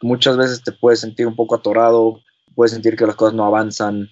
[0.00, 2.20] muchas veces te puedes sentir un poco atorado,
[2.54, 4.10] puedes sentir que las cosas no avanzan,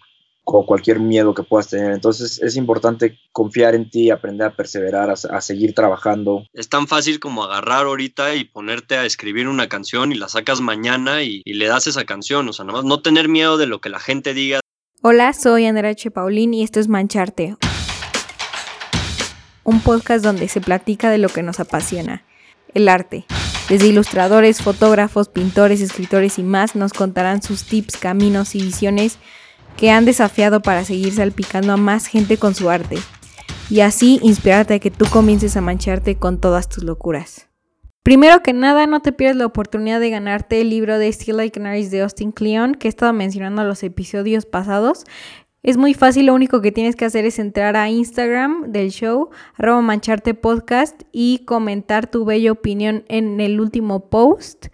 [0.49, 1.93] o cualquier miedo que puedas tener.
[1.93, 6.45] Entonces es importante confiar en ti, aprender a perseverar, a, seguir trabajando.
[6.53, 10.61] Es tan fácil como agarrar ahorita y ponerte a escribir una canción y la sacas
[10.61, 12.49] mañana y, le das esa canción.
[12.49, 14.61] O sea, nada más no tener miedo de lo que la gente diga.
[15.03, 16.11] Hola, soy Andrea H.
[16.13, 17.57] Paulín y esto es Mancharte.
[19.65, 22.25] Un podcast donde se platica de lo que nos apasiona,
[22.73, 23.27] el arte.
[23.69, 29.19] Desde ilustradores, fotógrafos, pintores, escritores y más nos contarán sus tips, caminos y visiones
[29.77, 32.97] que han desafiado para seguir salpicando a más gente con su arte
[33.69, 37.49] y así inspirarte a que tú comiences a mancharte con todas tus locuras.
[38.05, 41.59] Primero que nada, no te pierdas la oportunidad de ganarte el libro de Still Like
[41.59, 45.03] Canaries de Austin Kleon que he estado mencionando en los episodios pasados.
[45.67, 49.31] Es muy fácil, lo único que tienes que hacer es entrar a Instagram del show,
[49.57, 49.83] arroba
[50.41, 54.69] podcast y comentar tu bella opinión en el último post.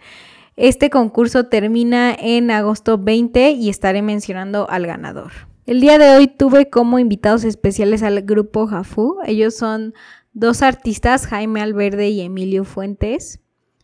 [0.55, 5.31] Este concurso termina en agosto 20 y estaré mencionando al ganador.
[5.65, 9.17] El día de hoy tuve como invitados especiales al grupo Jafú.
[9.25, 9.95] Ellos son
[10.33, 13.39] dos artistas, Jaime Alverde y Emilio Fuentes,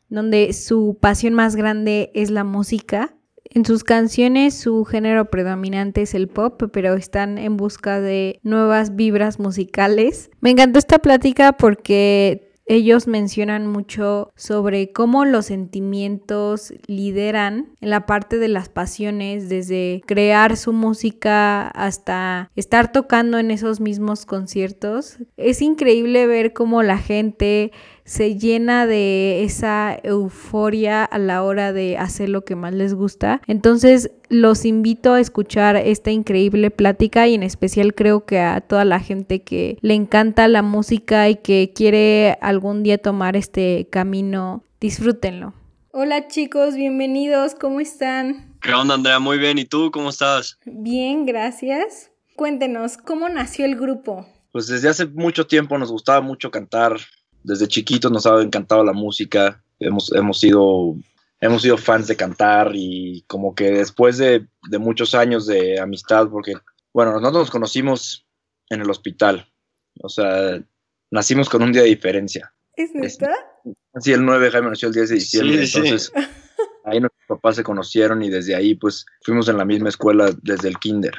[0.10, 3.16] donde su pasión más grande es la música.
[3.52, 8.96] En sus canciones su género predominante es el pop, pero están en busca de nuevas
[8.96, 10.30] vibras musicales.
[10.40, 18.06] Me encantó esta plática porque ellos mencionan mucho sobre cómo los sentimientos lideran en la
[18.06, 25.18] parte de las pasiones, desde crear su música hasta estar tocando en esos mismos conciertos.
[25.36, 27.72] Es increíble ver cómo la gente
[28.10, 33.40] se llena de esa euforia a la hora de hacer lo que más les gusta.
[33.46, 38.84] Entonces los invito a escuchar esta increíble plática y en especial creo que a toda
[38.84, 44.64] la gente que le encanta la música y que quiere algún día tomar este camino,
[44.82, 45.54] disfrútenlo.
[45.92, 48.56] Hola chicos, bienvenidos, ¿cómo están?
[48.60, 49.20] ¿Qué onda Andrea?
[49.20, 50.58] Muy bien, ¿y tú cómo estás?
[50.66, 52.10] Bien, gracias.
[52.36, 54.26] Cuéntenos, ¿cómo nació el grupo?
[54.52, 56.98] Pues desde hace mucho tiempo nos gustaba mucho cantar,
[57.44, 60.96] desde chiquitos nos ha encantado la música, hemos, hemos, sido,
[61.40, 64.48] hemos sido fans de cantar y como que después de,
[64.80, 66.54] muchos años de amistad, porque,
[66.94, 68.26] bueno, nosotros nos conocimos
[68.70, 69.48] en el hospital,
[70.02, 70.62] o sea,
[71.12, 72.54] nacimos con un día de diferencia.
[72.76, 73.32] ¿Es neta?
[74.00, 76.12] Sí, el 9 Jaime nació el 10 de diciembre, entonces
[76.86, 80.70] ahí nuestros papás se conocieron y desde ahí pues fuimos en la misma escuela desde
[80.70, 81.14] el kinder.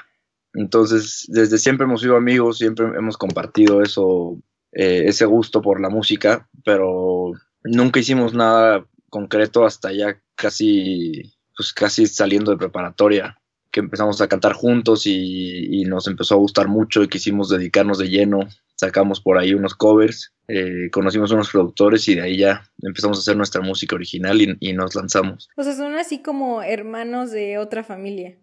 [0.54, 4.36] Entonces, desde siempre hemos sido amigos, siempre hemos compartido eso
[4.72, 7.32] eh, ese gusto por la música, pero
[7.64, 14.28] nunca hicimos nada concreto hasta ya casi, pues casi saliendo de preparatoria, que empezamos a
[14.28, 18.41] cantar juntos y, nos empezó a gustar mucho y quisimos dedicarnos de lleno.
[18.76, 23.20] Sacamos por ahí unos covers, eh, conocimos unos productores y de ahí ya empezamos a
[23.20, 25.48] hacer nuestra música original y, nos lanzamos.
[25.56, 28.36] O sea, son así como hermanos de otra familia.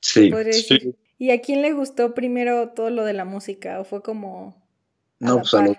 [0.00, 0.30] Sí.
[0.52, 0.96] sí.
[1.18, 3.80] ¿Y a quién le gustó primero todo lo de la música?
[3.80, 4.65] ¿O fue como
[5.18, 5.76] no, pues a los,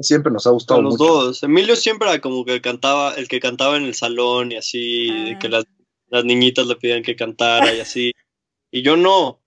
[0.00, 0.80] siempre nos ha gustado.
[0.80, 1.42] A los dos.
[1.42, 5.46] Emilio siempre era como que cantaba, el que cantaba en el salón y así, que
[5.48, 5.50] ah.
[5.50, 5.64] las,
[6.08, 8.12] las, niñitas le pedían que cantara y así.
[8.70, 9.40] y yo no.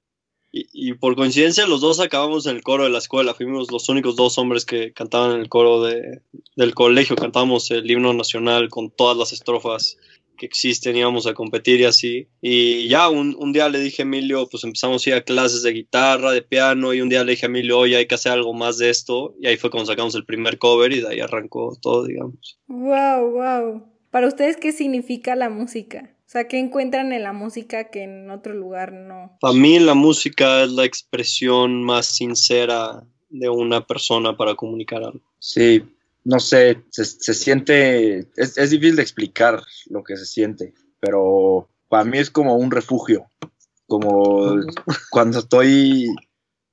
[0.54, 3.34] Y, y, por coincidencia los dos acabamos en el coro de la escuela.
[3.34, 6.22] Fuimos los únicos dos hombres que cantaban en el coro de,
[6.56, 7.16] del colegio.
[7.16, 9.98] Cantábamos el himno nacional con todas las estrofas
[10.42, 12.28] que existen, íbamos a competir y así.
[12.42, 15.62] Y ya un, un, día le dije a Emilio, pues empezamos a ir a clases
[15.62, 18.32] de guitarra, de piano, y un día le dije a Emilio, oye, hay que hacer
[18.32, 19.36] algo más de esto.
[19.40, 22.60] Y ahí fue cuando sacamos el primer cover y de ahí arrancó todo, digamos.
[22.68, 23.84] Wow, wow.
[24.10, 26.10] Para ustedes, ¿qué significa la música?
[26.26, 29.38] O sea, ¿qué encuentran en la música que en otro lugar no?
[29.42, 35.22] Para mí la música es la expresión más sincera de una persona para comunicar algo.
[35.38, 35.84] Sí,
[36.24, 42.04] no sé, se, siente, es, es, difícil de explicar lo que se siente, pero para
[42.04, 43.28] mí es como un refugio,
[43.88, 44.56] como
[45.12, 46.08] cuando estoy,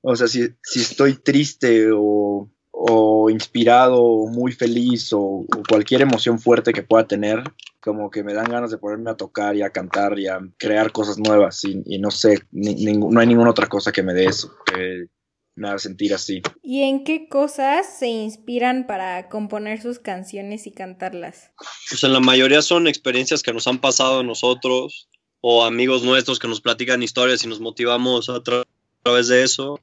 [0.02, 6.38] o sea, si, si estoy triste o, o, inspirado, o muy feliz o, cualquier emoción
[6.38, 7.42] fuerte que pueda tener,
[7.80, 10.92] como que me dan ganas de ponerme a tocar y a cantar y a crear
[10.92, 15.08] cosas nuevas y, no sé, no hay ninguna otra cosa que me dé eso, que
[15.58, 16.42] me haga sentir así.
[16.62, 21.50] ¿Y en qué cosas se inspiran para componer sus canciones y cantarlas?
[21.90, 25.08] Pues en la mayoría son experiencias que nos han pasado a nosotros
[25.40, 29.80] o amigos nuestros que nos platican historias y nos motivamos a, través de eso.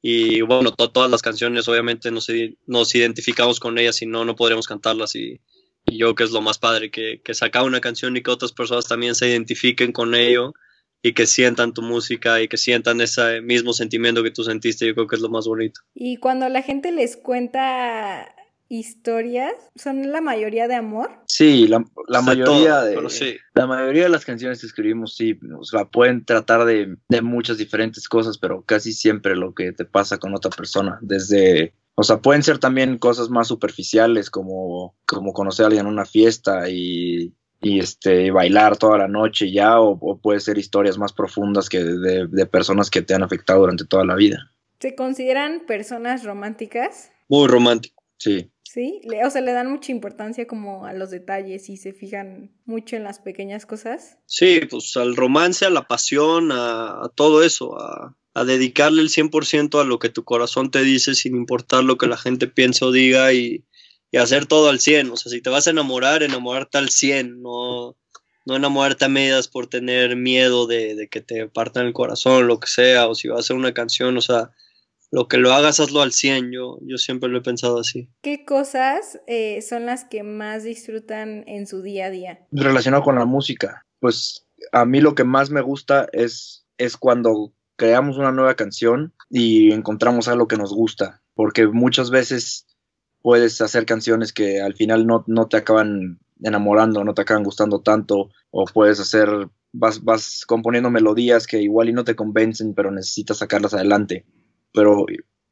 [0.00, 2.28] Y bueno, todas las canciones obviamente nos,
[2.66, 5.14] nos identificamos con ellas y no, no podríamos cantarlas.
[5.14, 5.40] Y,
[5.86, 8.52] y yo que es lo más padre, que, que sacar una canción y que otras
[8.52, 10.54] personas también se identifiquen con ello
[11.02, 14.94] y que sientan tu música y que sientan ese mismo sentimiento que tú sentiste, yo
[14.94, 15.80] creo que es lo más bonito.
[15.94, 18.34] Y cuando la gente les cuenta
[18.68, 21.10] historias son la mayoría de amor.
[21.26, 21.84] Sí, la,
[22.22, 22.96] mayoría de
[23.54, 27.58] la mayoría de las canciones que escribimos sí, o sea, pueden tratar de, de, muchas
[27.58, 32.22] diferentes cosas, pero casi siempre lo que te pasa con otra persona, desde o sea,
[32.22, 37.34] pueden ser también cosas más superficiales como, como conocer a alguien en una fiesta y,
[37.62, 42.26] y este, bailar toda la noche ya, o, puede ser historias más profundas que de,
[42.26, 44.50] de personas que te han afectado durante toda la vida.
[44.80, 47.12] ¿Se consideran personas románticas?
[47.28, 48.02] Muy romántico.
[48.18, 48.50] Sí.
[48.72, 52.96] Sí, o sea, le dan mucha importancia como a los detalles y se fijan mucho
[52.96, 54.16] en las pequeñas cosas.
[54.24, 58.16] Sí, pues al romance, a la pasión, a, todo eso, a,
[58.46, 62.16] dedicarle el 100% a lo que tu corazón te dice sin importar lo que la
[62.16, 63.66] gente piense o diga y,
[64.12, 65.10] y, hacer todo al 100.
[65.10, 67.96] O sea, si te vas a enamorar, enamorarte al 100, no,
[68.46, 72.60] no enamorarte a medias por tener miedo de, de que te partan el corazón, lo
[72.60, 74.52] que sea, o si vas a hacer una canción, o sea,
[75.12, 76.50] lo que lo hagas, hazlo al 100.
[76.50, 78.08] Yo, yo siempre lo he pensado así.
[78.22, 82.46] ¿Qué cosas eh, son las que más disfrutan en su día a día?
[82.50, 83.86] Relacionado con la música.
[84.00, 89.12] Pues a mí lo que más me gusta es, es cuando creamos una nueva canción
[89.28, 91.22] y encontramos algo que nos gusta.
[91.34, 92.66] Porque muchas veces
[93.22, 97.80] puedes hacer canciones que al final no, no te acaban enamorando, no te acaban gustando
[97.80, 99.28] tanto, o puedes hacer,
[99.72, 104.26] vas, vas componiendo melodías que igual y no te convencen, pero necesitas sacarlas adelante
[104.72, 105.06] pero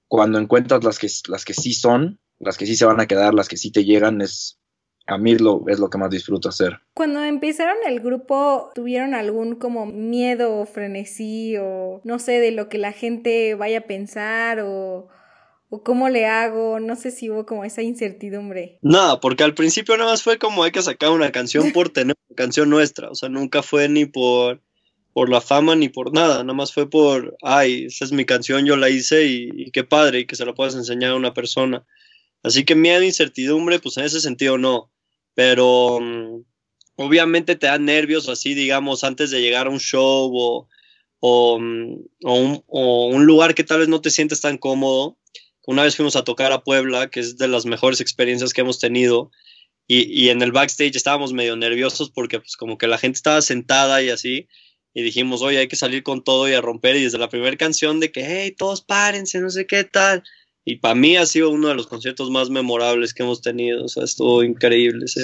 [0.08, 3.34] cuando encuentras las que, las que sí son, las que sí se van a quedar,
[3.34, 4.56] las que sí te llegan, es
[5.06, 6.78] a mí es lo que más disfruto hacer.
[6.94, 12.68] Cuando empezaron el grupo, ¿tuvieron algún como miedo o frenesí o no sé, de lo
[12.68, 15.08] que la gente vaya a pensar o,
[15.70, 16.80] o cómo le hago?
[16.80, 18.78] No sé si hubo como esa incertidumbre.
[18.82, 22.16] Nada, porque al principio nada más fue como hay que sacar una canción por tener
[22.28, 24.60] una canción nuestra, o sea, nunca fue ni por
[25.12, 28.64] por la fama ni por nada, nada más fue por, ay, esa es mi canción,
[28.64, 31.84] yo la hice y, qué padre y que se la puedas enseñar a una persona.
[32.42, 34.90] Así que miedo, incertidumbre, pues en ese sentido no,
[35.34, 36.44] pero mm,
[36.96, 40.68] obviamente te dan nervios así, digamos, antes de llegar a un show o,
[41.18, 45.18] o, mm, un, o un lugar que tal vez no te sientes tan cómodo.
[45.70, 48.80] Una vez fuimos a tocar a Puebla, que es de las mejores experiencias que hemos
[48.80, 49.30] tenido,
[49.86, 53.40] y, y en el backstage estábamos medio nerviosos porque pues como que la gente estaba
[53.40, 54.48] sentada y así,
[54.92, 56.96] y dijimos, oye, hay que salir con todo y a romper.
[56.96, 60.24] Y desde la primera canción de que, hey, todos párense, no sé qué tal.
[60.64, 63.84] Y para mí ha sido uno de los conciertos más memorables que hemos tenido.
[63.84, 65.06] O sea, estuvo increíble.
[65.06, 65.22] Sí.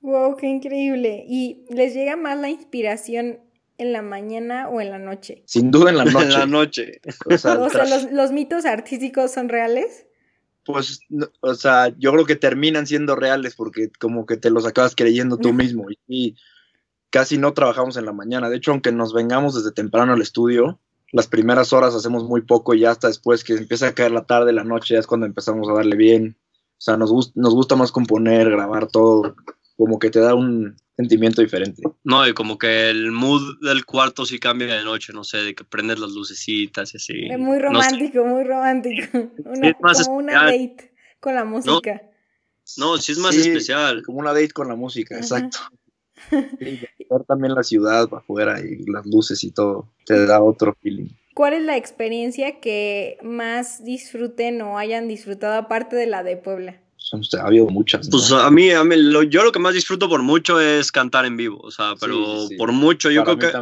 [0.00, 1.24] Wow, qué increíble.
[1.28, 3.38] ¿Y les llega más la inspiración
[3.78, 5.42] en la mañana o en la noche?
[5.46, 6.22] Sin duda en la noche.
[6.24, 7.00] en la noche.
[7.26, 10.06] O sea, los, los, mitos artísticos son reales.
[10.64, 11.00] Pues,
[11.40, 15.36] o sea, yo creo que terminan siendo reales porque como que te los acabas creyendo
[15.36, 15.86] tú mismo.
[16.08, 16.36] y
[17.10, 18.50] casi no trabajamos en la mañana.
[18.50, 20.80] De hecho, aunque nos vengamos desde temprano al estudio,
[21.12, 24.26] las primeras horas hacemos muy poco y ya hasta después que empieza a caer la
[24.26, 26.36] tarde, la noche, ya es cuando empezamos a darle bien.
[26.72, 29.34] O sea, nos, nos gusta más componer, grabar todo,
[29.76, 31.82] como que te da un sentimiento diferente.
[32.04, 35.54] No, y como que el mood del cuarto sí cambia de noche, no sé, de
[35.54, 37.28] que prendes las lucecitas y así.
[37.30, 39.30] Es muy romántico, muy romántico.
[39.44, 42.02] Una, como una date con la música.
[42.78, 44.02] No, sí es más especial.
[44.02, 45.58] Como una date con la música, exacto.
[47.10, 51.08] ver también la ciudad afuera y las luces y todo, te da otro feeling.
[51.34, 56.80] ¿Cuál es la experiencia que más disfruten o hayan disfrutado aparte de la de Puebla?
[57.10, 58.08] Pues, ha habido muchas.
[58.10, 58.96] Pues a mí, a mí
[59.28, 62.72] yo lo que más disfruto por mucho es cantar en vivo, o sea, pero por
[62.72, 63.52] mucho yo creo que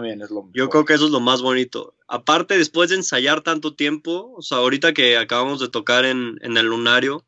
[0.54, 1.94] yo creo que eso es lo más bonito.
[2.08, 6.56] Aparte después de ensayar tanto tiempo, o sea, ahorita que acabamos de tocar en, en
[6.56, 7.24] el lunario,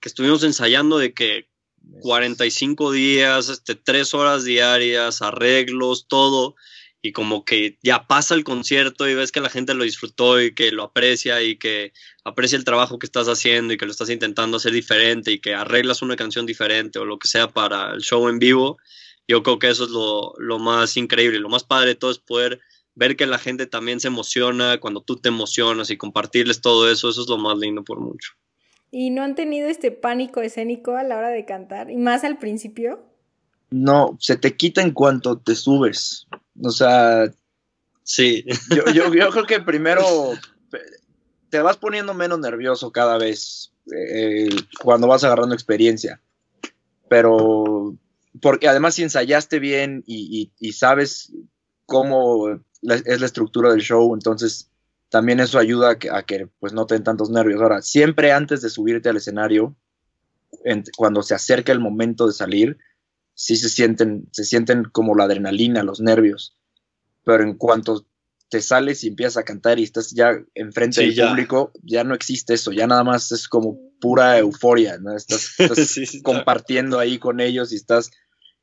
[0.00, 1.46] que estuvimos ensayando de que
[2.00, 6.56] 45 días, este, 3 horas diarias, arreglos, todo,
[7.02, 10.54] y como que ya pasa el concierto y ves que la gente lo disfrutó y
[10.54, 11.92] que lo aprecia y que
[12.24, 15.54] aprecia el trabajo que estás haciendo y que lo estás intentando hacer diferente y que
[15.54, 18.78] arreglas una canción diferente o lo que sea para el show en vivo,
[19.26, 22.18] yo creo que eso es lo, lo más increíble, lo más padre de todo es
[22.18, 22.60] poder
[22.94, 27.10] ver que la gente también se emociona cuando tú te emocionas y compartirles todo eso,
[27.10, 28.32] eso es lo más lindo por mucho.
[28.92, 31.90] ¿Y no han tenido este pánico escénico a la hora de cantar?
[31.90, 33.02] ¿Y más al principio?
[33.70, 36.28] No, se te quita en cuanto te subes.
[36.60, 37.30] O sea,
[38.02, 38.44] sí.
[38.70, 40.04] Yo, yo, yo creo que primero
[41.50, 44.48] te vas poniendo menos nervioso cada vez eh,
[44.80, 46.20] cuando vas agarrando experiencia.
[47.08, 47.94] Pero,
[48.40, 51.32] porque además si ensayaste bien y, y, sabes
[51.84, 52.48] cómo
[52.80, 54.70] es la estructura del show, entonces
[55.10, 57.60] también eso ayuda a que, pues no te den tantos nervios.
[57.60, 59.76] Ahora, siempre antes de subirte al escenario,
[60.96, 62.78] cuando se acerca el momento de salir,
[63.34, 66.56] sí se sienten, se sienten como la adrenalina, los nervios.
[67.24, 68.06] Pero en cuanto
[68.52, 72.52] te sales y empiezas a cantar y estás ya enfrente del público, ya no existe
[72.52, 75.16] eso, ya nada más es como pura euforia, ¿no?
[75.16, 75.54] Estás,
[76.22, 78.10] compartiendo ahí con ellos y estás,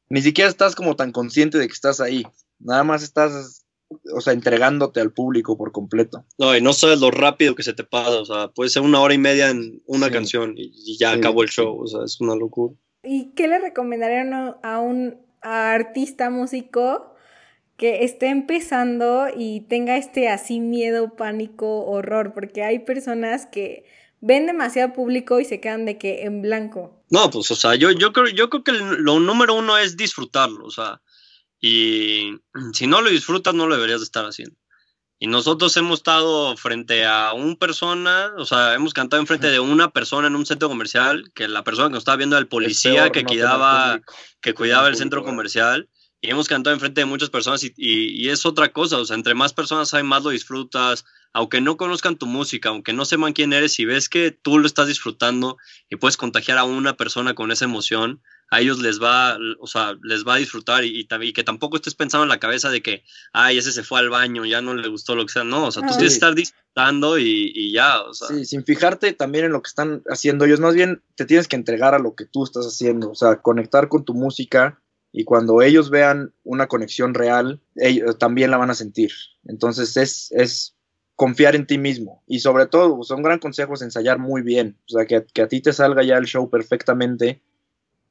[0.08, 2.24] ni siquiera estás como tan consciente de que estás ahí,
[2.60, 3.66] nada más estás,
[4.14, 6.24] o sea, entregándote al público por completo.
[6.38, 9.02] No, y no sabes lo rápido que se te pasa, o sea, puede ser una
[9.02, 12.36] hora y media en una canción y, ya acabó el show, o sea, es una
[12.36, 12.76] locura.
[13.04, 17.16] ¿Y qué le recomendarían a un artista músico
[17.80, 23.86] que esté empezando y tenga este así miedo, pánico, horror, porque hay personas que
[24.20, 27.02] ven demasiado público y se quedan de que en blanco.
[27.10, 30.66] No, pues, o sea, yo, yo, creo, yo creo que lo número uno es disfrutarlo,
[30.66, 31.02] o sea,
[31.62, 32.32] y
[32.74, 34.58] si no lo disfrutas, no lo deberías de estar haciendo.
[35.22, 39.92] Y nosotros hemos estado frente a una persona, o sea, hemos cantado enfrente de una
[39.92, 43.12] persona en un centro comercial, que la persona que nos estaba viendo era el policía
[43.12, 44.00] que, cuidaba,
[44.40, 45.90] que cuidaba el centro comercial
[46.22, 49.54] y hemos cantado enfrente de muchas personas y, es otra cosa, o sea, entre más
[49.54, 53.74] personas hay, más lo disfrutas, aunque no conozcan tu música, aunque no sepan quién eres,
[53.74, 55.58] si ves que tú lo estás disfrutando
[55.90, 58.22] y puedes contagiar a una persona con esa emoción,
[58.52, 61.96] a ellos les va, o sea, les va a disfrutar y, y, que tampoco estés
[61.96, 64.88] pensando en la cabeza de que, ay, ese se fue al baño, ya no le
[64.88, 68.02] gustó lo que sea, no, o sea, tú tienes que estar disfrutando y, y, ya,
[68.02, 68.30] o sea.
[68.30, 71.56] Sí, sin fijarte también en lo que están haciendo ellos, más bien te tienes que
[71.56, 75.62] entregar a lo que tú estás haciendo, o sea, conectar con tu música y cuando
[75.62, 79.12] ellos vean una conexión real, ellos también la van a sentir.
[79.46, 80.76] Entonces es, es
[81.16, 84.98] confiar en ti mismo y sobre todo, un gran consejo es ensayar muy bien, o
[84.98, 87.42] sea, que, que, a ti te salga ya el show perfectamente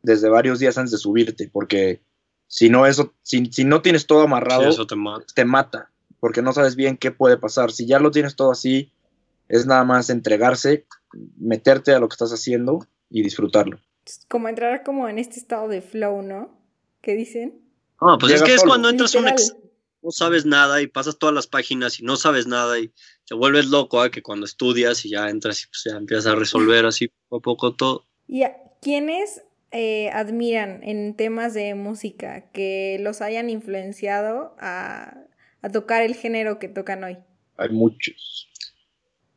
[0.02, 2.00] desde varios días antes de subirte, porque
[2.46, 5.26] si no eso, si, si no tienes todo amarrado, eso te, mata.
[5.34, 5.90] te mata,
[6.20, 7.72] porque no sabes bien qué puede pasar.
[7.72, 8.92] Si ya lo tienes todo así,
[9.48, 10.86] es nada más entregarse,
[11.38, 13.78] meterte a lo que estás haciendo y disfrutarlo.
[14.28, 16.50] Como entrar como en este estado de flow, ¿no?
[17.02, 17.60] ¿Qué dicen?
[18.00, 19.54] No, pues es que es cuando entras un ex
[20.02, 22.92] no sabes nada y pasas todas las páginas y no sabes nada y
[23.26, 24.10] te vuelves loco, ¿eh?
[24.10, 27.40] que cuando estudias y ya entras y pues ya empiezas a resolver así poco a
[27.40, 28.06] poco todo.
[28.26, 35.14] ¿Y a quiénes eh, admiran en temas de música que los hayan influenciado a,
[35.62, 37.18] a tocar el género que tocan hoy?
[37.56, 38.48] Hay muchos.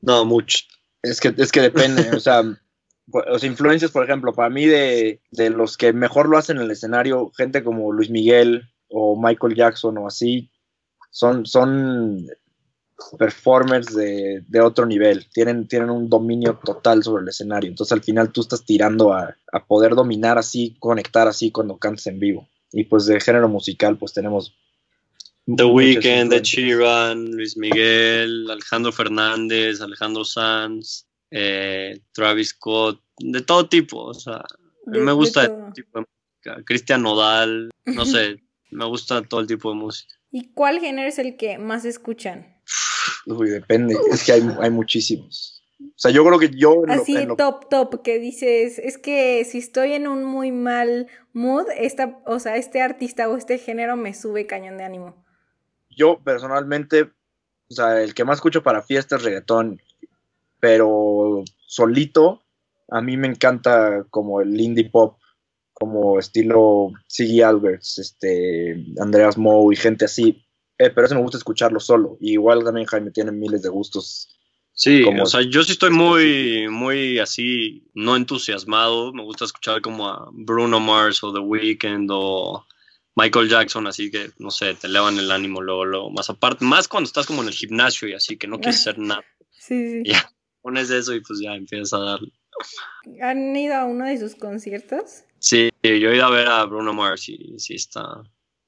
[0.02, 0.68] No, muchos.
[1.02, 2.44] Es que, es que depende, o sea,
[3.28, 7.32] los influencias, por ejemplo, para mí de, los que mejor lo hacen en el escenario,
[7.36, 10.52] gente como Luis Miguel o Michael Jackson o así,
[11.10, 12.28] son, son
[13.18, 18.32] performers de, otro nivel, tienen, tienen un dominio total sobre el escenario, entonces al final
[18.32, 19.36] tú estás tirando a,
[19.68, 22.48] poder dominar así, conectar así cuando cantes en vivo.
[22.72, 24.56] Y pues de género musical, pues tenemos
[25.46, 33.68] The Weeknd, The Sheeran, Luis Miguel, Alejandro Fernández, Alejandro Sanz, eh, Travis Scott, de todo
[33.68, 34.44] tipo, o sea,
[34.86, 39.70] me gusta el tipo de música, Cristian Nodal, no sé, me gusta todo el tipo
[39.70, 40.14] de música.
[40.32, 42.51] ¿Y cuál género es el que más escuchan?
[43.26, 45.64] Uy, depende, es que hay, muchísimos.
[45.80, 46.84] O sea, yo creo que yo...
[46.88, 52.20] Así, top, top, que dices, es que si estoy en un muy mal mood, esta,
[52.26, 55.26] o sea, este artista o este género me sube cañón de ánimo.
[55.90, 57.12] Yo personalmente,
[57.70, 59.82] o sea, el que más escucho para fiestas es reggaetón
[60.62, 62.44] pero solito
[62.90, 65.18] a mí me encanta como el indie pop,
[65.74, 70.46] como estilo Siggy Alberts, este, Andreas Moe y gente así,
[70.86, 72.18] eh, pero eso me gusta escucharlo solo.
[72.20, 74.38] Y igual también Jaime tiene miles de gustos.
[74.74, 79.14] Sí, o sea, yo sí estoy muy, muy así, no entusiasmado.
[79.14, 82.66] Me gusta escuchar como a Bruno Mars o The Weeknd o
[83.16, 86.10] Michael Jackson, así que, no sé, te elevan el ánimo luego, luego.
[86.10, 88.98] Más aparte, más cuando estás como en el gimnasio y así, que no quieres hacer
[88.98, 89.24] nada.
[89.62, 90.12] Sí, sí
[90.62, 92.32] pones eso y pues ya empiezas a darle.
[93.22, 95.24] ¿Han ido a uno de sus conciertos?
[95.40, 98.24] Sí, yo he ido a ver a Bruno Mars y sí está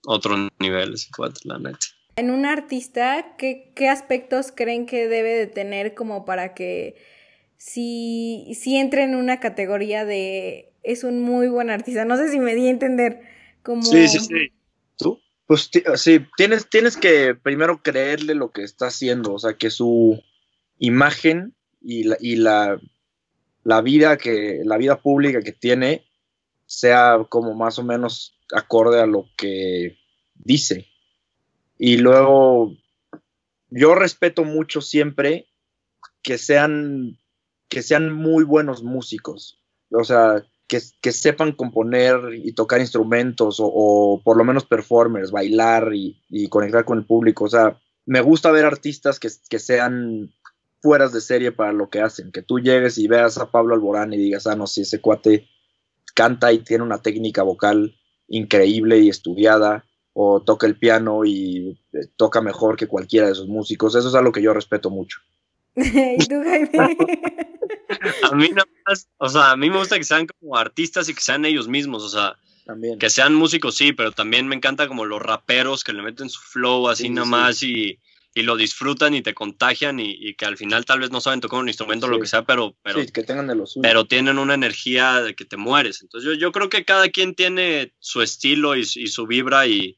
[0.06, 1.86] otro nivel ese cuatro, la neta.
[2.16, 6.96] En un artista, ¿qué, ¿qué, aspectos creen que debe de tener como para que
[7.58, 12.06] si, si entre en una categoría de es un muy buen artista?
[12.06, 13.22] No sé si me di a entender.
[13.64, 13.82] Como...
[13.82, 14.52] Sí, sí, sí.
[14.98, 15.20] ¿Tú?
[15.48, 20.22] Pues sí, tienes, tienes que primero creerle lo que está haciendo, o sea, que su
[20.78, 22.80] imagen y la, y la,
[23.64, 26.06] la, vida que, la vida pública que tiene
[26.66, 29.98] sea como más o menos acorde a lo que
[30.36, 30.88] dice.
[31.78, 32.76] Y luego,
[33.70, 35.48] yo respeto mucho siempre
[36.22, 37.18] que sean,
[37.70, 39.60] que sean muy buenos músicos.
[39.92, 45.94] O sea, que, que sepan componer y tocar instrumentos o, por lo menos performers, bailar
[45.94, 47.46] y, y, conectar con el público.
[47.46, 50.34] O sea, me gusta ver artistas que, que sean
[50.82, 52.32] fueras de serie para lo que hacen.
[52.32, 55.48] Que tú llegues y veas a Pablo Alborán y digas, ah, no, si ese cuate
[56.14, 57.96] canta y tiene una técnica vocal
[58.28, 59.86] increíble y estudiada.
[60.14, 63.96] O toca el piano y eh, toca mejor que cualquiera de esos músicos.
[63.96, 65.20] Eso es algo que yo respeto mucho.
[65.76, 66.70] ¿Y tú, Jaime?
[68.24, 71.14] a mí nada más, o sea, a mí me gusta que sean como artistas y
[71.14, 73.00] que sean ellos mismos, o sea, también.
[73.00, 76.42] que sean músicos, sí, pero también me encanta como los raperos que le meten su
[76.42, 78.00] flow así nada más y,
[78.36, 81.60] y, lo disfrutan y te contagian y, que al final tal vez no saben tocar
[81.60, 85.22] un instrumento o lo que sea, pero, pero, que tengan de pero tienen una energía
[85.22, 86.02] de que te mueres.
[86.04, 89.98] Entonces yo, yo creo que cada quien tiene su estilo y, y su vibra y,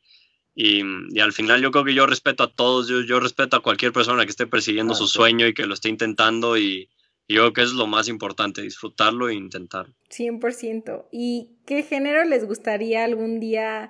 [0.55, 3.91] y, al final yo creo que yo respeto a todos, yo, yo respeto a cualquier
[3.91, 6.89] persona que esté persiguiendo ah, su sueño y que lo esté intentando y,
[7.27, 9.93] yo creo que es lo más importante, disfrutarlo e intentarlo.
[10.09, 11.07] 100%.
[11.11, 13.89] ¿Y qué género les gustaría algún día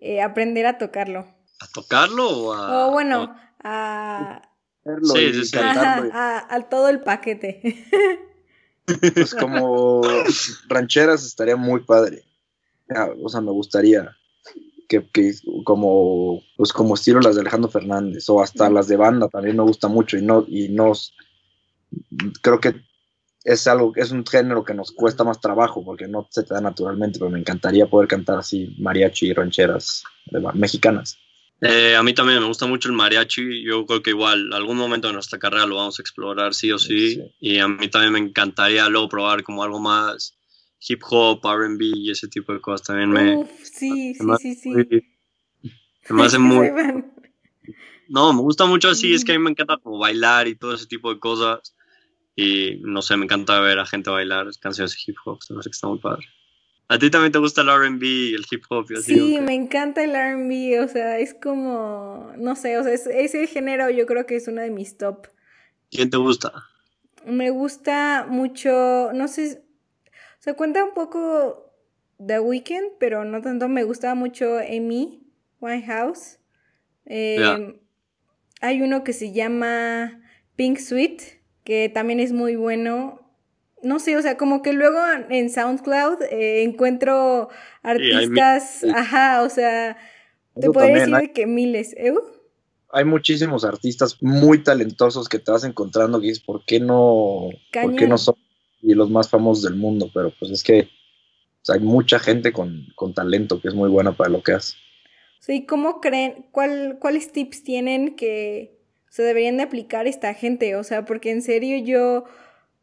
[0.00, 1.20] eh, aprender a tocarlo?
[1.60, 2.86] ¿A tocarlo o a...?
[2.86, 4.42] O bueno, a...
[5.14, 5.56] Sí, sí, sí.
[5.58, 7.86] a, todo el paquete.
[9.14, 10.02] Pues como
[10.68, 12.22] rancheras estaría muy padre.
[13.22, 14.14] O sea, me gustaría
[14.88, 15.32] que, que,
[15.64, 19.62] como pues como estilo las de Alejandro Fernández o hasta las de banda también me
[19.62, 20.92] gusta mucho y no y no
[22.42, 22.74] creo que
[23.44, 26.60] es algo es un género que nos cuesta más trabajo porque no se te da
[26.60, 30.04] naturalmente pero me encantaría poder cantar así mariachi y rancheras
[30.54, 31.18] mexicanas.
[31.60, 35.08] Eh, a mí también me gusta mucho el mariachi yo creo que igual algún momento
[35.08, 37.22] de nuestra carrera lo vamos a explorar sí o sí.
[37.40, 40.36] y a mí también me encantaría luego probar como algo más
[40.86, 43.46] hip hop, RB y ese tipo de cosas también me.
[43.62, 44.82] sí, sí, sí, sí.
[46.10, 46.70] me hace muy.
[48.08, 50.74] No, me gusta mucho así, es que a mí me encanta como bailar y todo
[50.74, 51.74] ese tipo de cosas.
[52.36, 55.70] Y no sé, me encanta ver a gente bailar canciones de hip hop, no sé
[55.70, 56.26] que está muy padre.
[56.88, 58.86] ¿A ti también te gusta el RB y el hip hop?
[58.90, 62.92] Y así, sí, me encanta el RB, o sea, es como, no sé, o sea,
[62.92, 65.28] ese género yo creo que es uno de mis top.
[65.90, 66.52] ¿Quién te gusta?
[67.24, 69.63] Me gusta mucho, no sé,
[70.44, 71.72] se cuenta un poco
[72.18, 73.66] The Weeknd, pero no tanto.
[73.66, 75.26] Me gustaba mucho Amy
[75.58, 76.38] Winehouse.
[77.06, 77.80] Eh,
[78.60, 80.20] hay uno que se llama
[80.54, 81.22] Pink Sweet,
[81.64, 83.22] que también es muy bueno.
[83.82, 84.98] No sé, o sea, como que luego
[85.30, 87.48] en SoundCloud eh, encuentro
[87.82, 89.96] artistas, ajá, o sea,
[90.60, 92.12] te podría decir que miles, ¿eh?
[92.90, 97.96] Hay muchísimos artistas muy talentosos que te vas encontrando y dices, ¿por qué no, ¿por
[97.96, 98.36] qué no son
[98.84, 100.88] y los más famosos del mundo, pero pues es que
[101.68, 104.76] hay mucha gente con, talento que es muy buena para lo que hace.
[105.40, 110.76] Sí, ¿cómo creen, cuál, cuáles tips tienen que se deberían de aplicar esta gente?
[110.76, 112.24] O sea, porque en serio yo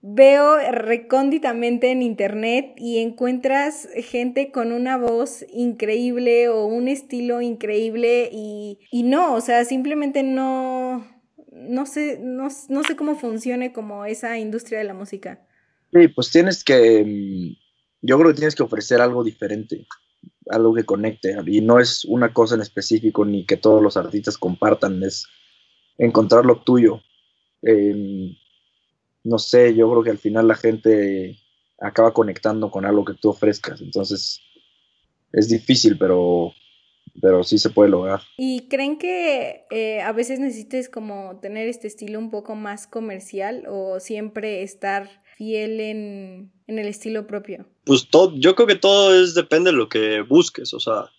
[0.02, 8.30] veo recónditamente en internet y encuentras gente con una voz increíble o un estilo increíble
[8.32, 11.06] y, y no, o sea, simplemente no,
[11.52, 15.46] no sé, no, no sé cómo funcione como esa industria de la música.
[15.92, 17.58] Sí, pues tienes que, mm,
[18.02, 19.86] yo creo que tienes que ofrecer algo diferente,
[20.50, 24.38] algo que conecte, y no es una cosa en específico ni que todos los artistas
[24.38, 25.28] compartan, es
[25.98, 27.02] encontrar lo tuyo.
[27.62, 28.36] Em,
[29.24, 31.38] no sé, yo creo que al final la gente
[31.80, 34.40] acaba conectando con algo que tú ofrezcas, entonces
[35.34, 36.54] es difícil, pero
[37.22, 38.22] pero sí se puede lograr.
[38.38, 43.66] ¿Y creen que eh, a veces necesites como tener este estilo un poco más comercial
[43.68, 45.10] o siempre estar
[45.42, 47.66] fiel en, el estilo propio?
[47.84, 51.10] Pues todo, yo creo que todo es depende de lo que busques, o sea,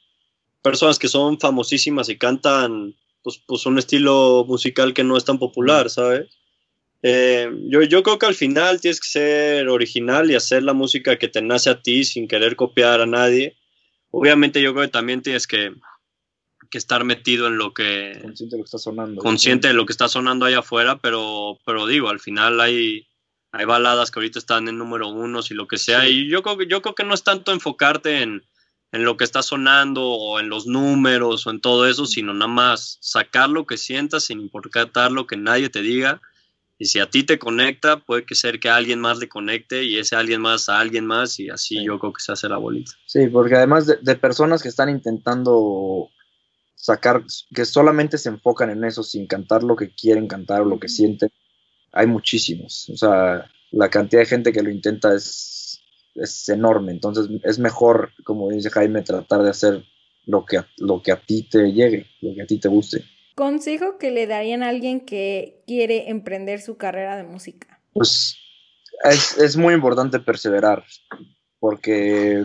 [0.63, 5.39] personas que son famosísimas y cantan pues, pues un estilo musical que no es tan
[5.39, 6.29] popular, ¿sabes?
[7.03, 11.19] Eh, yo, yo creo que al final tienes que ser original y hacer la música
[11.19, 13.57] que te nace a ti sin querer copiar a nadie
[14.13, 15.75] Obviamente yo creo que también tienes que,
[16.71, 18.19] estar metido en lo que...
[18.23, 19.21] Consciente de lo que está sonando.
[19.21, 23.07] Consciente de lo que está sonando allá afuera, pero, pero digo, al final hay,
[23.53, 26.09] hay baladas que ahorita están en número uno y lo que sea.
[26.09, 28.43] Y yo creo, yo creo que no es tanto enfocarte en,
[28.91, 32.51] en lo que está sonando o en los números o en todo eso, sino nada
[32.51, 36.21] más sacar lo que sientas sin importar lo que nadie te diga
[36.83, 39.85] y si a ti te conecta, puede que ser que a alguien más le conecte
[39.85, 42.57] y ese alguien más a alguien más y así yo creo que se hace la
[42.57, 42.91] bolita.
[43.07, 46.09] Sí, porque además de, personas que están intentando
[46.75, 47.23] sacar,
[47.55, 50.89] que solamente se enfocan en eso sin cantar lo que quieren cantar o lo que
[50.89, 51.31] sienten,
[51.93, 52.89] hay muchísimos.
[52.91, 55.81] O sea, la cantidad de gente que lo intenta es,
[56.15, 56.93] es enorme.
[56.93, 59.85] Entonces es mejor, como dice Jaime, tratar de hacer
[60.27, 63.05] lo que, lo que a ti te llegue, lo que a ti te guste.
[63.35, 67.81] Consejo que le darían a alguien que quiere emprender su carrera de música.
[67.95, 68.37] Pues
[69.05, 70.85] es, muy importante perseverar,
[71.59, 72.45] porque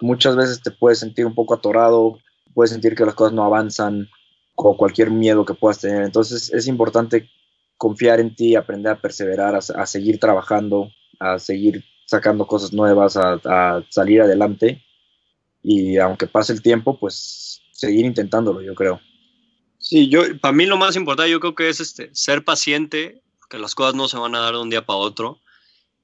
[0.00, 2.18] muchas veces te puedes sentir un poco atorado,
[2.54, 4.08] puedes sentir que las cosas no avanzan,
[4.54, 6.02] o cualquier miedo que puedas tener.
[6.02, 7.28] Entonces es importante
[7.76, 13.82] confiar en ti, aprender a perseverar, a, seguir trabajando, a seguir sacando cosas nuevas, a,
[13.90, 14.82] salir adelante.
[15.62, 19.00] Y aunque pase el tiempo, pues seguir intentándolo, yo creo.
[19.78, 23.58] Sí, yo, para mí lo más importante yo creo que es este, ser paciente, que
[23.58, 25.40] las cosas no se van a dar de un día para otro,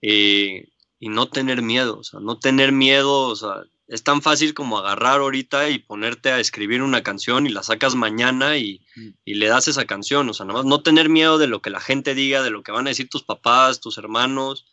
[0.02, 0.68] eh,
[1.00, 4.78] y no tener miedo, o sea, no tener miedo, o sea, es tan fácil como
[4.78, 9.08] agarrar ahorita y ponerte a escribir una canción y la sacas mañana y, mm.
[9.24, 11.70] y, le das esa canción, o sea, nada más no tener miedo de lo que
[11.70, 14.66] la gente diga, de lo que van a decir tus papás, tus hermanos,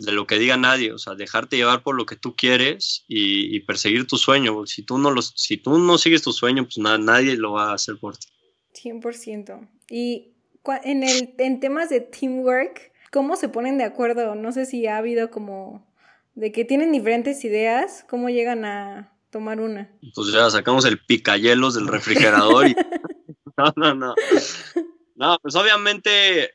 [0.00, 3.60] de lo que diga nadie, o sea, dejarte llevar por lo que tú quieres y,
[3.60, 4.66] perseguir tu sueño.
[4.66, 7.70] Si tú no los, si tú no sigues tu sueño, pues nada, nadie lo va
[7.70, 8.28] a hacer por ti.
[8.82, 9.68] 100%.
[9.90, 10.32] Y
[10.84, 14.34] en, el, en temas de teamwork, ¿cómo se ponen de acuerdo?
[14.34, 15.86] No sé si ha habido como
[16.34, 19.90] de que tienen diferentes ideas, ¿cómo llegan a tomar una?
[20.14, 22.74] Pues ya sacamos el picayelos del refrigerador y...
[23.56, 24.14] no, no, no.
[25.16, 26.54] No, pues obviamente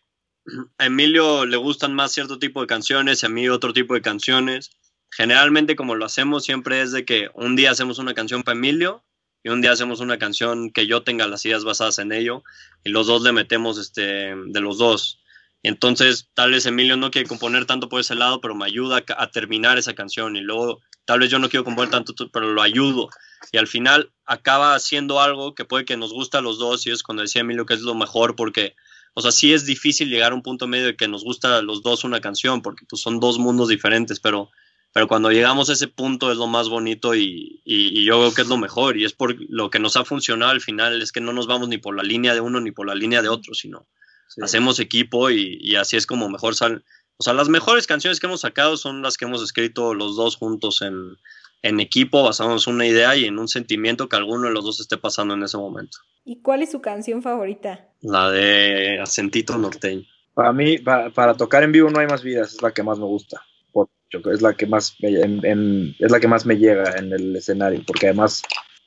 [0.78, 4.72] a Emilio le gustan más cierto tipo de canciones a mí otro tipo de canciones.
[5.12, 9.04] Generalmente como lo hacemos siempre es de que un día hacemos una canción para Emilio
[9.44, 12.44] y un día hacemos una canción que yo tenga las ideas basadas en ello
[12.84, 15.22] y los dos le metemos este, de los dos.
[15.68, 19.32] Entonces tal vez Emilio no quiere componer tanto por ese lado, pero me ayuda a,
[19.32, 23.10] terminar esa canción y luego tal vez yo no quiero componer tanto, pero lo ayudo.
[23.52, 26.92] Y al final acaba haciendo algo que puede que nos guste a los dos y
[26.92, 28.76] es cuando decía Emilio que es lo mejor porque
[29.16, 31.62] o sea, sí es difícil llegar a un punto medio de que nos gusta a
[31.62, 34.52] los dos una canción, porque pues, son dos mundos diferentes, pero,
[34.92, 38.50] pero cuando llegamos a ese punto es lo más bonito y, yo creo que es
[38.50, 41.32] lo mejor, y es por lo que nos ha funcionado al final, es que no
[41.32, 43.88] nos vamos ni por la línea de uno ni por la línea de otro, sino
[44.42, 46.84] hacemos equipo y, así es como mejor salen.
[47.18, 50.36] O sea, las mejores canciones que hemos sacado son las que hemos escrito los dos
[50.36, 51.16] juntos en,
[51.62, 54.80] en equipo, basándonos en una idea y en un sentimiento que alguno de los dos
[54.80, 55.98] esté pasando en ese momento.
[56.26, 57.88] ¿Y cuál es su canción favorita?
[58.02, 60.06] La de Acentito Norteño.
[60.34, 63.06] Para mí, para, tocar en vivo no hay más vidas, es la que más me
[63.06, 63.42] gusta.
[64.12, 68.08] es la que más me, es la que más me llega en el escenario, porque
[68.08, 68.42] además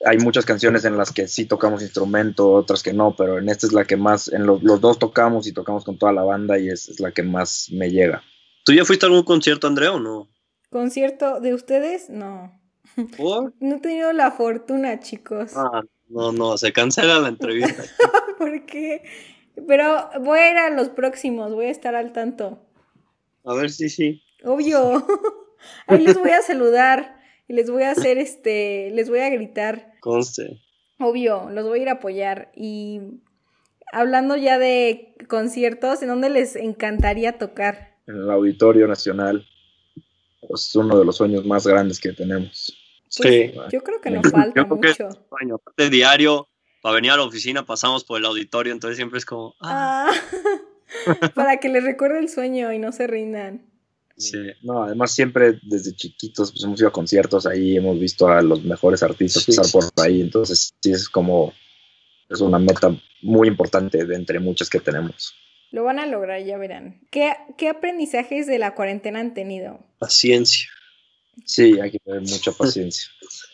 [0.05, 3.67] hay muchas canciones en las que sí tocamos instrumento, otras que no, pero en esta
[3.67, 6.69] es la que más, en los dos tocamos y tocamos con toda la banda y
[6.69, 8.23] es, la que más me llega.
[8.65, 10.29] ¿Tú ya fuiste a algún concierto, Andrea, o no?
[10.71, 12.11] ¿Concierto de ustedes?
[12.11, 12.53] No.
[13.61, 15.53] No he tenido la fortuna, chicos.
[15.57, 17.83] Ah, no, no, se cancela la entrevista.
[18.39, 19.03] ¿Por qué?
[19.67, 22.61] Pero voy a ir a los próximos, voy a estar al tanto.
[23.45, 25.07] A ver si sí, Obvio.
[25.87, 29.88] Ahí les voy a saludar y les voy a hacer este, les voy a gritar.
[30.01, 30.61] Conste.
[30.99, 32.51] Obvio, los voy a ir a apoyar.
[32.55, 33.01] Y
[33.93, 37.97] hablando ya de conciertos, ¿en dónde les encantaría tocar?
[38.07, 39.47] En el Auditorio Nacional.
[40.49, 42.75] Es uno de los sueños más grandes que tenemos.
[43.17, 43.53] Pues, sí.
[43.73, 45.09] Yo creo que nos falta mucho.
[45.77, 46.49] de diario,
[46.83, 49.55] para venir a la oficina pasamos por el auditorio, entonces siempre es como...
[49.61, 50.11] Ah.
[50.11, 53.67] ah para que les recuerde el sueño y no se rindan.
[54.18, 54.38] Sí.
[54.62, 58.64] No, además siempre desde chiquitos pues, hemos ido a conciertos ahí, hemos visto a los
[58.64, 61.54] mejores artistas pasar por ahí, entonces sí es como,
[62.28, 65.35] es una meta muy importante de entre muchas que tenemos.
[65.70, 67.00] Lo van a lograr, ya verán.
[67.11, 69.81] ¿Qué, qué aprendizajes de la cuarentena han tenido?
[69.98, 70.68] Paciencia.
[71.44, 73.09] Sí, hay que tener mucha paciencia.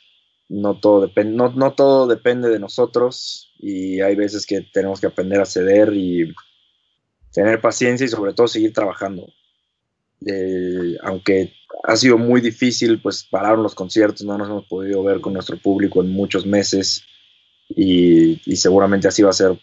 [0.46, 5.06] No todo, depende, no, no todo depende de nosotros y hay veces que tenemos que
[5.06, 6.34] aprender a ceder y
[7.32, 9.26] tener paciencia y sobre todo seguir trabajando.
[10.26, 15.20] Eh, aunque ha sido muy difícil, pues pararon los conciertos, no nos hemos podido ver
[15.20, 17.04] con nuestro público en muchos meses
[17.68, 19.58] y, y seguramente así va a ser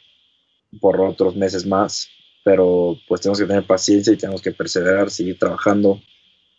[0.79, 2.07] por otros meses más,
[2.43, 6.01] pero pues tenemos que tener paciencia y tenemos que perseverar, seguir trabajando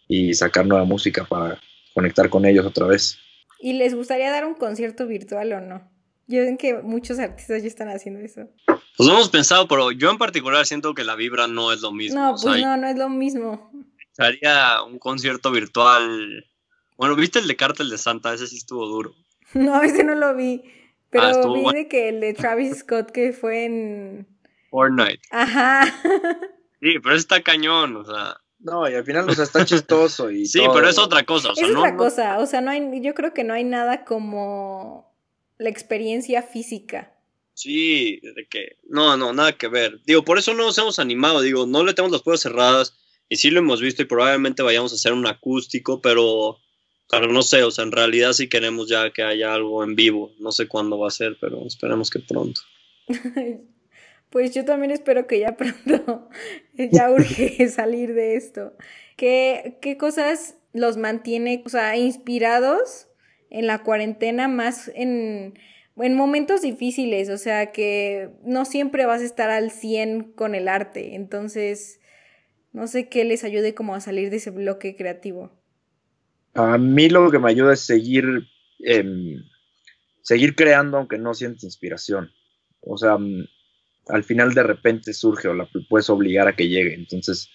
[0.08, 1.60] y sacar nueva música para
[1.94, 3.18] conectar con ellos otra vez.
[3.60, 5.90] ¿Y les gustaría dar un concierto virtual o no?
[6.26, 8.48] Yo ven que muchos artistas ya están haciendo eso.
[8.66, 11.92] Pues lo hemos pensado, pero yo en particular siento que la vibra no es lo
[11.92, 12.20] mismo.
[12.20, 13.70] No, pues no, no es lo mismo.
[14.18, 16.46] Haría un concierto virtual.
[16.96, 18.34] Bueno, ¿viste el de Cártel de Santa?
[18.34, 19.14] Ese sí estuvo duro.
[19.54, 20.62] No, ese no lo vi.
[21.10, 24.26] Pero ah, vi de que el de Travis Scott que fue en.
[24.70, 25.20] Fortnite.
[25.30, 25.94] Ajá.
[26.80, 28.40] Sí, pero está cañón, o sea.
[28.58, 30.46] No, y al final, o sea, está chistoso y.
[30.46, 31.52] Sí, pero es otra cosa.
[31.52, 32.38] O sea, es otra cosa.
[32.40, 35.14] O sea, no hay, yo creo que no hay nada como
[35.58, 37.12] la experiencia física.
[37.54, 38.78] Sí, de que.
[38.88, 40.00] No, no, nada que ver.
[40.06, 41.40] Digo, por eso no nos hemos animado.
[41.40, 42.98] Digo, no le tenemos las puertas cerradas.
[43.32, 46.58] Y sí lo hemos visto y probablemente vayamos a hacer un acústico, pero.
[47.10, 50.34] Pero no sé, o sea, en realidad sí queremos ya que haya algo en vivo.
[50.38, 52.60] No sé cuándo va a ser, pero esperemos que pronto.
[54.28, 56.30] Pues yo también espero que ya pronto
[56.74, 58.74] ya urge salir de esto.
[59.16, 63.08] ¿Qué, ¿Qué cosas los mantiene, o sea, inspirados
[63.50, 65.58] en la cuarentena más en,
[65.96, 67.28] en momentos difíciles?
[67.28, 71.14] O sea, que no siempre vas a estar al 100 con el arte.
[71.14, 72.00] Entonces,
[72.72, 75.50] no sé qué les ayude como a salir de ese bloque creativo.
[76.54, 78.24] A mí lo que me ayuda es seguir...
[78.80, 79.42] Em,
[80.22, 82.30] seguir creando aunque no sientes inspiración.
[82.80, 83.46] O sea, mm,
[84.08, 86.94] al final de repente surge o la puedes obligar a que llegue.
[86.94, 87.48] Entonces,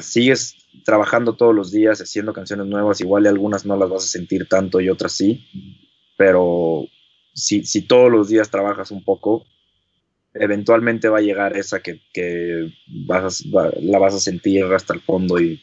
[0.00, 4.08] sigues trabajando todos los días, haciendo canciones nuevas, igual y algunas no las vas a
[4.08, 5.48] sentir tanto y otras sí,
[6.18, 6.86] pero
[7.32, 9.46] si, si todos los días trabajas un poco,
[10.34, 12.00] eventualmente va a llegar esa que,
[13.06, 15.62] vas la vas a sentir hasta el fondo y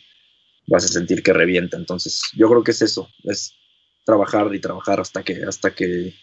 [0.68, 1.78] vas a sentir que revienta.
[1.78, 3.54] Entonces, yo creo que es eso, es
[4.06, 6.16] trabajar y trabajar hasta que, hasta que,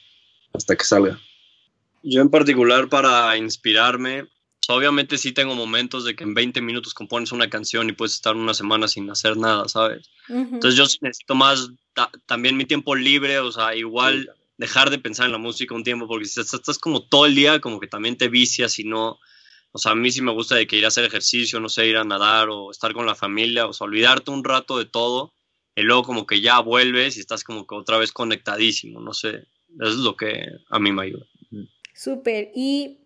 [0.52, 1.20] hasta que salga.
[2.02, 4.26] Yo en particular para inspirarme,
[4.68, 8.36] obviamente sí tengo momentos de que en 20 minutos compones una canción y puedes estar
[8.36, 10.10] una semana sin hacer nada, ¿sabes?
[10.28, 11.70] Entonces yo necesito más
[12.26, 16.06] también mi tiempo libre, o sea, igual dejar de pensar en la música un tiempo,
[16.06, 19.18] porque si estás, como todo el día, como que también te vicias y no,
[19.70, 21.86] o sea, a mí sí me gusta de que ir a hacer ejercicio, no sé,
[21.86, 25.32] ir a nadar o estar con la familia, o sea, olvidarte un rato de todo
[25.76, 29.28] y luego como que ya vuelves y estás como que otra vez conectadísimo, no sé,
[29.28, 31.24] eso es lo que a mí me ayuda.
[31.94, 32.98] Súper, y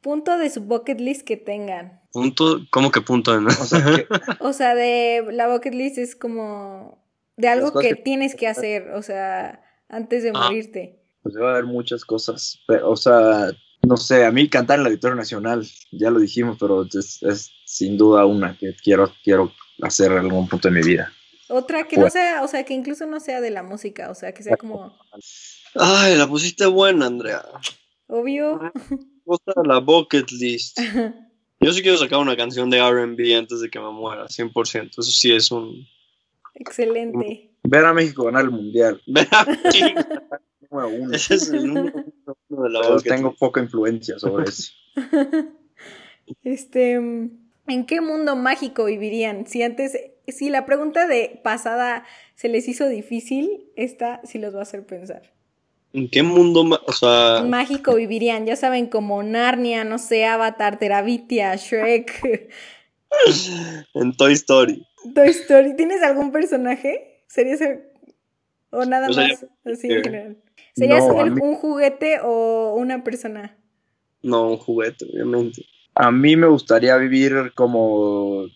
[0.00, 2.00] punto de su bucket list que tengan.
[2.10, 2.66] ¿Punto?
[2.70, 3.38] ¿Cómo que punto?
[3.38, 3.46] De...
[4.40, 7.04] o sea, de la bucket list es como
[7.36, 10.40] de algo que, tienes que hacer, o sea antes de ah.
[10.44, 11.02] morirte?
[11.22, 13.50] Pues va a haber muchas cosas, o sea,
[13.86, 17.96] no sé, a mí cantar en la Auditorio Nacional, ya lo dijimos, pero es, sin
[17.96, 21.12] duda una que quiero, quiero hacer en algún punto de mi vida.
[21.48, 24.32] Otra que no sea, o sea, que incluso no sea de la música, o sea,
[24.32, 24.96] que sea como...
[25.74, 27.44] Ay, la pusiste buena, Andrea.
[28.08, 28.60] Obvio.
[29.24, 30.80] Otra la bucket list.
[31.60, 34.90] Yo sí quiero sacar una canción de RB antes de que me muera, 100%.
[34.90, 35.86] Eso sí es un...
[36.54, 37.55] Excelente.
[37.68, 39.00] Ver a México ganar el mundial.
[39.06, 39.46] Ver a
[41.12, 42.04] Ese es el número
[42.48, 44.72] uno de la tengo poca influencia sobre eso.
[46.42, 49.46] Este, ¿en qué mundo mágico vivirían?
[49.46, 54.58] Si antes, si la pregunta de pasada se les hizo difícil, esta sí los va
[54.58, 55.22] a hacer pensar.
[55.92, 57.44] ¿En qué mundo o sea...
[57.44, 58.44] mágico vivirían?
[58.44, 62.50] Ya saben, como Narnia, no sé, Avatar, Terabitia, Shrek.
[63.94, 64.84] en Toy Story.
[65.14, 65.76] Toy Story.
[65.76, 67.15] ¿Tienes algún personaje?
[67.36, 67.60] ¿Serías
[68.70, 70.36] o nada más así en general?
[70.74, 73.58] ¿Serías un juguete o una persona?
[74.22, 75.66] No, un juguete, obviamente.
[75.94, 78.46] A mí me gustaría vivir como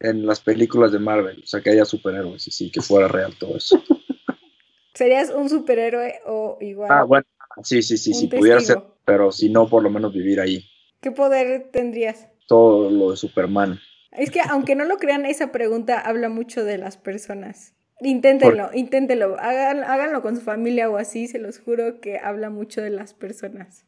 [0.00, 3.36] en las películas de Marvel, o sea, que haya superhéroes y sí, que fuera real
[3.38, 3.78] todo eso.
[4.94, 6.90] ¿Serías un superhéroe o igual?
[6.90, 7.26] Ah, bueno,
[7.62, 10.64] sí, sí, sí, si pudiera ser, pero si no, por lo menos vivir ahí.
[11.02, 12.26] ¿Qué poder tendrías?
[12.48, 13.78] Todo lo de Superman.
[14.12, 17.74] Es que aunque no lo crean, esa pregunta habla mucho de las personas.
[18.00, 19.36] Inténtenlo, inténtenlo.
[19.38, 23.86] háganlo con su familia o así, se los juro que habla mucho de las personas.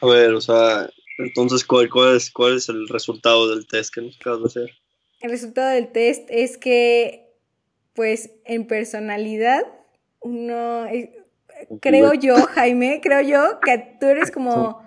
[0.00, 0.88] A ver, o sea,
[1.18, 4.70] entonces, ¿cuál, cuál, es, cuál es el resultado del test que nos acabas de hacer?
[5.20, 7.34] El resultado del test es que,
[7.94, 9.62] pues, en personalidad,
[10.20, 11.14] uno, eh,
[11.80, 14.82] creo yo, Jaime, creo yo que tú eres como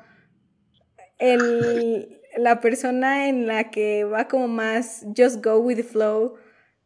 [1.20, 6.36] el, la persona en la que va como más just go with the flow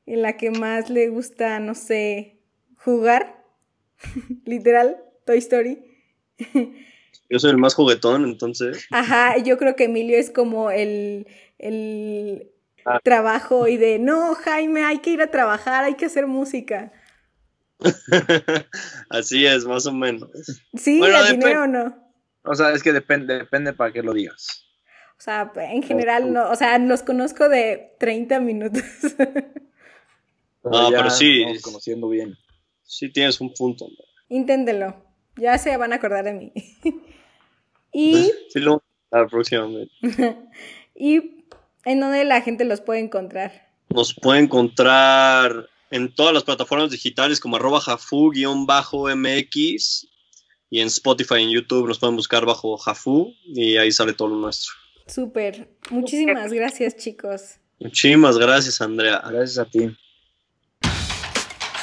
[0.08, 2.40] en la que más le gusta, no sé,
[2.78, 3.44] jugar,
[4.46, 5.80] literal, Toy Story.
[7.30, 8.88] Yo soy el más juguetón, entonces.
[8.90, 12.50] Ajá, yo creo que Emilio es como el, el
[12.86, 13.02] ah.
[13.04, 16.94] trabajo y de, no, Jaime, hay que ir a trabajar, hay que hacer música.
[19.10, 20.30] Así es, más o menos.
[20.74, 22.14] Sí, bueno, dinero o no.
[22.44, 24.66] O sea, es que depende, depende para qué lo digas.
[25.18, 28.84] O sea, en general no, o sea, los conozco de 30 minutos.
[30.72, 31.44] Ah, pero sí.
[31.62, 32.38] conociendo bien.
[32.84, 33.88] Sí, tienes un punto.
[34.30, 34.96] Inténtelo.
[35.36, 36.52] Ya se van a acordar de mí.
[37.94, 38.32] y.
[38.50, 39.90] Sí, lo la próxima vez.
[40.96, 41.46] y
[41.86, 43.68] en dónde la gente los puede encontrar.
[43.90, 48.98] Nos puede encontrar en todas las plataformas digitales como arroba jafu-mx
[50.70, 54.28] y en Spotify y en YouTube nos pueden buscar bajo Jafu y ahí sale todo
[54.30, 54.74] lo nuestro.
[55.08, 55.70] Súper.
[55.90, 57.60] Muchísimas gracias, chicos.
[57.80, 59.22] Muchísimas gracias, Andrea.
[59.26, 59.96] Gracias a ti.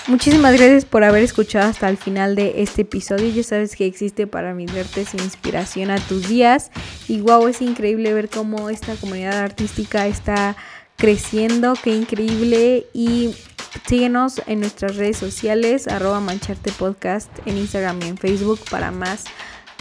[0.06, 3.30] Muchísimas gracias por haber escuchado hasta el final de este episodio.
[3.30, 6.70] Ya sabes que existe para mis vertes inspiración a tus días.
[7.08, 10.56] Y wow, es increíble ver cómo esta comunidad artística está
[10.96, 11.72] creciendo.
[11.82, 12.86] Qué increíble.
[12.92, 13.34] Y
[13.86, 19.24] síguenos en nuestras redes sociales, arroba mancharte podcast en Instagram y en Facebook para más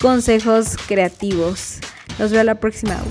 [0.02, 1.80] consejos creativos.
[2.18, 3.02] Nos vemos la próxima.